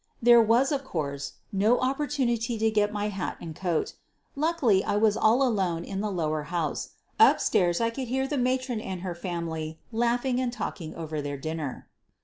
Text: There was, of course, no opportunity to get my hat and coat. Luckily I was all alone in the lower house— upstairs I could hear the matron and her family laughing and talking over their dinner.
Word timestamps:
There 0.19 0.41
was, 0.41 0.71
of 0.71 0.83
course, 0.83 1.33
no 1.51 1.79
opportunity 1.79 2.57
to 2.57 2.71
get 2.71 2.91
my 2.91 3.09
hat 3.09 3.37
and 3.39 3.55
coat. 3.55 3.93
Luckily 4.35 4.83
I 4.83 4.95
was 4.97 5.15
all 5.15 5.43
alone 5.47 5.83
in 5.83 6.01
the 6.01 6.09
lower 6.09 6.41
house— 6.49 6.93
upstairs 7.29 7.79
I 7.79 7.91
could 7.91 8.07
hear 8.07 8.25
the 8.27 8.35
matron 8.39 8.81
and 8.81 9.01
her 9.01 9.13
family 9.13 9.77
laughing 9.91 10.39
and 10.41 10.51
talking 10.51 10.95
over 10.95 11.21
their 11.21 11.37
dinner. 11.37 11.87